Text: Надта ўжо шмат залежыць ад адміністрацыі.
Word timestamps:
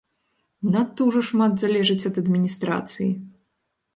Надта 0.75 1.05
ўжо 1.09 1.21
шмат 1.29 1.53
залежыць 1.63 2.07
ад 2.11 2.15
адміністрацыі. 2.23 3.09